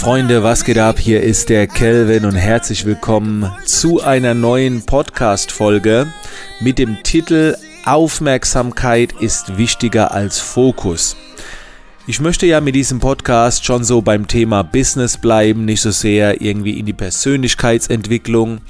[0.00, 0.98] Freunde, was geht ab?
[0.98, 6.06] Hier ist der Kelvin und herzlich willkommen zu einer neuen Podcast-Folge
[6.58, 11.16] mit dem Titel Aufmerksamkeit ist wichtiger als Fokus.
[12.06, 16.40] Ich möchte ja mit diesem Podcast schon so beim Thema Business bleiben, nicht so sehr
[16.40, 18.62] irgendwie in die Persönlichkeitsentwicklung.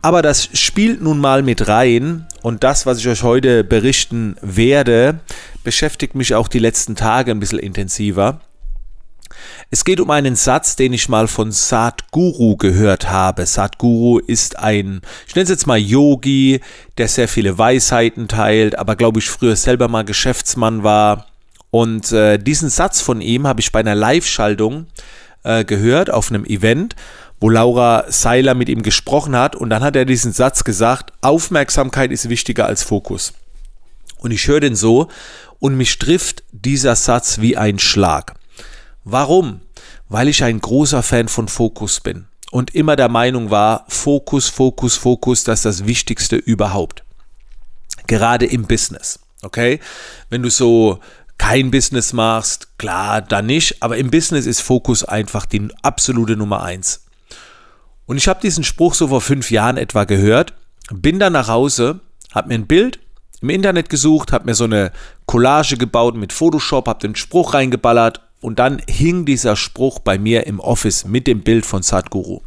[0.00, 5.20] Aber das spielt nun mal mit rein und das, was ich euch heute berichten werde,
[5.64, 8.40] beschäftigt mich auch die letzten Tage ein bisschen intensiver.
[9.70, 13.46] Es geht um einen Satz, den ich mal von Sadhguru gehört habe.
[13.46, 16.60] Sadhguru ist ein, ich nenne es jetzt mal Yogi,
[16.96, 21.26] der sehr viele Weisheiten teilt, aber glaube ich früher selber mal Geschäftsmann war.
[21.70, 24.86] Und äh, diesen Satz von ihm habe ich bei einer Live-Schaltung
[25.44, 26.96] äh, gehört auf einem Event,
[27.40, 29.54] wo Laura Seiler mit ihm gesprochen hat.
[29.54, 33.34] Und dann hat er diesen Satz gesagt, Aufmerksamkeit ist wichtiger als Fokus.
[34.18, 35.08] Und ich höre den so
[35.60, 38.34] und mich trifft dieser Satz wie ein Schlag.
[39.10, 39.60] Warum?
[40.10, 44.96] Weil ich ein großer Fan von Fokus bin und immer der Meinung war, Fokus, Fokus,
[44.96, 47.04] Fokus, das ist das Wichtigste überhaupt.
[48.06, 49.18] Gerade im Business.
[49.40, 49.80] Okay?
[50.28, 50.98] Wenn du so
[51.38, 56.62] kein Business machst, klar, dann nicht, aber im Business ist Fokus einfach die absolute Nummer
[56.62, 57.06] eins.
[58.04, 60.52] Und ich habe diesen Spruch so vor fünf Jahren etwa gehört,
[60.92, 62.00] bin dann nach Hause,
[62.34, 62.98] habe mir ein Bild
[63.40, 64.92] im Internet gesucht, habe mir so eine
[65.24, 70.46] Collage gebaut mit Photoshop, habe den Spruch reingeballert und dann hing dieser Spruch bei mir
[70.46, 72.40] im Office mit dem Bild von Sadhguru.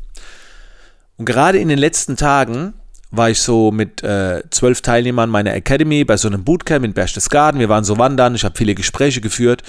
[1.18, 2.74] Und gerade in den letzten Tagen
[3.12, 7.60] war ich so mit äh, zwölf Teilnehmern meiner Academy bei so einem Bootcamp in Berchtesgaden.
[7.60, 9.64] Wir waren so wandern, ich habe viele Gespräche geführt.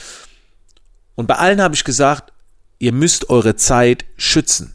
[1.16, 2.32] Und bei allen habe ich gesagt,
[2.78, 4.74] ihr müsst eure Zeit schützen,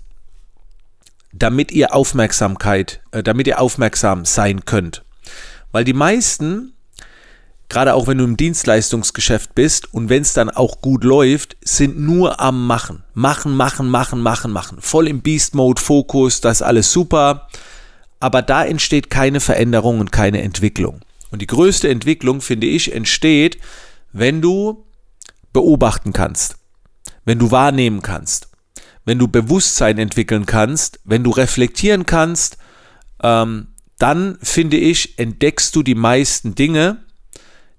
[1.33, 5.03] damit ihr Aufmerksamkeit, äh, damit ihr aufmerksam sein könnt.
[5.71, 6.73] Weil die meisten
[7.69, 11.99] gerade auch wenn du im Dienstleistungsgeschäft bist und wenn es dann auch gut läuft, sind
[11.99, 13.03] nur am Machen.
[13.13, 14.77] Machen, machen, machen, machen, machen.
[14.81, 17.47] Voll im Beast-Mode, Fokus, das ist alles super.
[18.19, 21.01] Aber da entsteht keine Veränderung und keine Entwicklung.
[21.29, 23.57] Und die größte Entwicklung, finde ich, entsteht,
[24.13, 24.85] wenn du
[25.51, 26.55] beobachten kannst,
[27.25, 28.49] wenn du wahrnehmen kannst,
[29.05, 32.57] wenn du Bewusstsein entwickeln kannst, wenn du reflektieren kannst,
[33.21, 33.67] ähm,
[33.99, 37.03] dann finde ich, entdeckst du die meisten Dinge,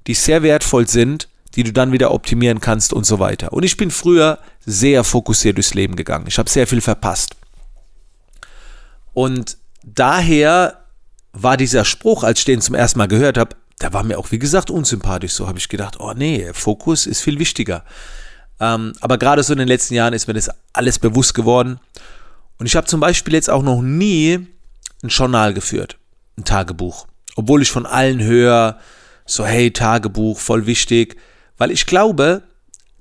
[0.09, 3.53] die sehr wertvoll sind, die du dann wieder optimieren kannst und so weiter.
[3.53, 6.27] Und ich bin früher sehr fokussiert durchs Leben gegangen.
[6.27, 7.37] Ich habe sehr viel verpasst.
[9.13, 10.85] Und daher
[11.33, 14.31] war dieser Spruch, als ich den zum ersten Mal gehört habe, der war mir auch,
[14.31, 15.33] wie gesagt, unsympathisch.
[15.33, 17.85] So habe ich gedacht, oh nee, Fokus ist viel wichtiger.
[18.61, 21.81] Ähm, aber gerade so in den letzten Jahren ist mir das alles bewusst geworden.
[22.59, 24.47] Und ich habe zum Beispiel jetzt auch noch nie
[25.03, 25.97] ein Journal geführt,
[26.37, 27.07] ein Tagebuch.
[27.37, 28.79] Obwohl ich von allen höre,
[29.29, 31.17] so hey, Tagebuch, voll wichtig,
[31.59, 32.43] weil ich glaube,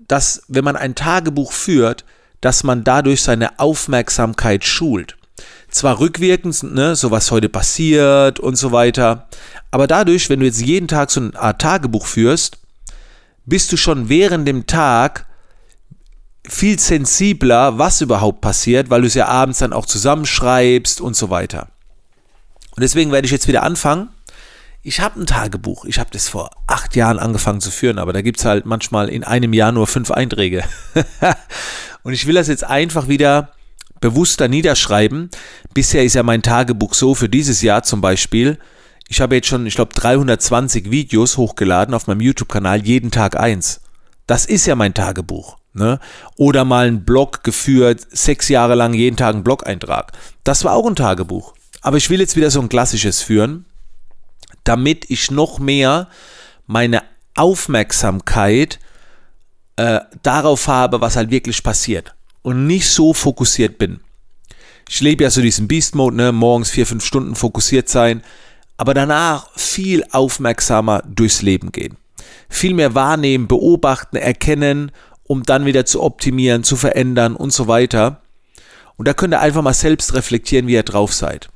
[0.07, 2.05] dass wenn man ein Tagebuch führt,
[2.41, 5.17] dass man dadurch seine Aufmerksamkeit schult.
[5.69, 9.27] Zwar rückwirkend, ne, so was heute passiert und so weiter,
[9.71, 12.57] aber dadurch, wenn du jetzt jeden Tag so eine Art Tagebuch führst,
[13.45, 15.25] bist du schon während dem Tag
[16.47, 21.29] viel sensibler, was überhaupt passiert, weil du es ja abends dann auch zusammenschreibst und so
[21.29, 21.67] weiter.
[22.75, 24.09] Und deswegen werde ich jetzt wieder anfangen,
[24.83, 25.85] ich habe ein Tagebuch.
[25.85, 29.09] Ich habe das vor acht Jahren angefangen zu führen, aber da gibt es halt manchmal
[29.09, 30.63] in einem Jahr nur fünf Einträge.
[32.03, 33.51] und ich will das jetzt einfach wieder
[33.99, 35.29] bewusster niederschreiben.
[35.73, 38.59] Bisher ist ja mein Tagebuch so für dieses Jahr zum Beispiel.
[39.09, 43.81] Ich habe jetzt schon, ich glaube, 320 Videos hochgeladen auf meinem YouTube-Kanal, jeden Tag eins.
[44.25, 45.57] Das ist ja mein Tagebuch.
[45.73, 45.99] Ne?
[46.37, 50.11] Oder mal einen Blog geführt, sechs Jahre lang jeden Tag einen Blog-Eintrag.
[50.43, 51.53] Das war auch ein Tagebuch.
[51.81, 53.65] Aber ich will jetzt wieder so ein klassisches führen
[54.67, 56.07] damit ich noch mehr
[56.65, 57.03] meine
[57.35, 58.79] Aufmerksamkeit
[59.77, 63.99] äh, darauf habe, was halt wirklich passiert und nicht so fokussiert bin.
[64.89, 66.31] Ich lebe ja so diesen Beast Mode, ne?
[66.31, 68.23] morgens vier, fünf Stunden fokussiert sein,
[68.77, 71.97] aber danach viel aufmerksamer durchs Leben gehen.
[72.49, 74.91] Viel mehr wahrnehmen, beobachten, erkennen,
[75.23, 78.21] um dann wieder zu optimieren, zu verändern und so weiter.
[78.95, 81.49] Und da könnt ihr einfach mal selbst reflektieren, wie ihr drauf seid.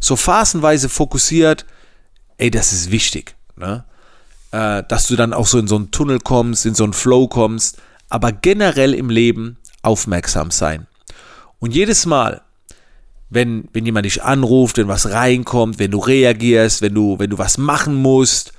[0.00, 1.66] So phasenweise fokussiert,
[2.38, 3.84] ey, das ist wichtig, ne?
[4.52, 7.28] Äh, dass du dann auch so in so einen Tunnel kommst, in so einen Flow
[7.28, 7.78] kommst,
[8.08, 10.86] aber generell im Leben aufmerksam sein.
[11.58, 12.42] Und jedes Mal,
[13.30, 17.38] wenn, wenn jemand dich anruft, wenn was reinkommt, wenn du reagierst, wenn du, wenn du
[17.38, 18.52] was machen musst,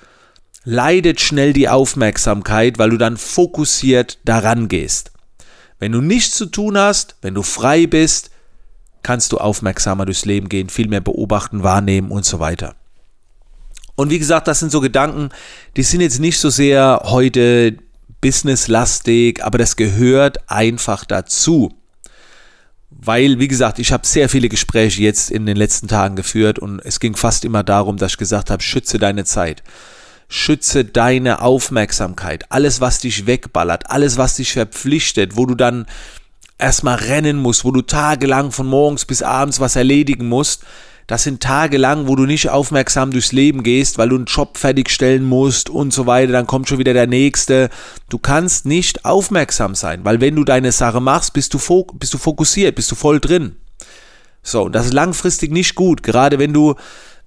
[0.66, 5.12] leidet schnell die Aufmerksamkeit, weil du dann fokussiert daran gehst.
[5.80, 8.32] Wenn du nichts zu tun hast, wenn du frei bist,
[9.04, 12.76] kannst du aufmerksamer durchs Leben gehen, viel mehr beobachten, wahrnehmen und so weiter.
[13.96, 15.30] Und wie gesagt, das sind so Gedanken,
[15.78, 17.78] die sind jetzt nicht so sehr heute
[18.22, 21.72] businesslastig, aber das gehört einfach dazu.
[22.90, 26.80] weil, wie gesagt, ich habe sehr viele Gespräche jetzt in den letzten Tagen geführt und
[26.84, 29.64] es ging fast immer darum, dass ich gesagt habe, schütze deine Zeit.
[30.28, 32.52] Schütze deine Aufmerksamkeit.
[32.52, 35.86] Alles, was dich wegballert, alles, was dich verpflichtet, wo du dann
[36.58, 40.64] erstmal rennen musst, wo du tagelang von morgens bis abends was erledigen musst,
[41.08, 44.58] das sind Tage lang, wo du nicht aufmerksam durchs Leben gehst, weil du einen Job
[44.58, 46.32] fertigstellen musst und so weiter.
[46.32, 47.70] Dann kommt schon wieder der nächste.
[48.10, 52.18] Du kannst nicht aufmerksam sein, weil wenn du deine Sache machst, bist du, bist du
[52.18, 53.56] fokussiert, bist du voll drin.
[54.42, 56.02] So, und das ist langfristig nicht gut.
[56.02, 56.74] Gerade wenn du,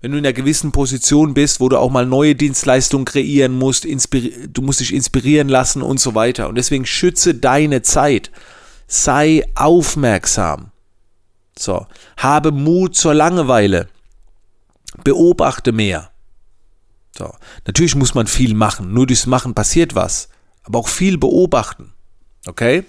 [0.00, 3.84] wenn du in einer gewissen Position bist, wo du auch mal neue Dienstleistungen kreieren musst,
[3.84, 6.48] du musst dich inspirieren lassen und so weiter.
[6.48, 8.30] Und deswegen schütze deine Zeit.
[8.88, 10.72] Sei aufmerksam.
[11.58, 13.88] So, habe Mut zur Langeweile.
[15.04, 16.10] Beobachte mehr.
[17.16, 17.32] So,
[17.66, 18.92] natürlich muss man viel machen.
[18.92, 20.28] Nur durchs Machen passiert was.
[20.62, 21.92] Aber auch viel beobachten.
[22.46, 22.84] Okay?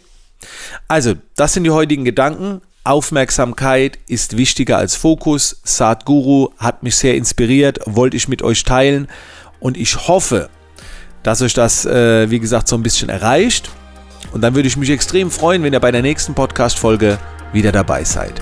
[0.88, 2.62] Also, das sind die heutigen Gedanken.
[2.84, 5.60] Aufmerksamkeit ist wichtiger als Fokus.
[5.64, 9.08] Sadhguru hat mich sehr inspiriert, wollte ich mit euch teilen.
[9.60, 10.50] Und ich hoffe,
[11.24, 13.70] dass euch das, äh, wie gesagt, so ein bisschen erreicht.
[14.32, 17.18] Und dann würde ich mich extrem freuen, wenn ihr bei der nächsten Podcast-Folge
[17.52, 18.42] wieder dabei seid.